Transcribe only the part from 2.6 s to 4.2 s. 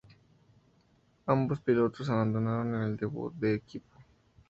en el debut del equipo.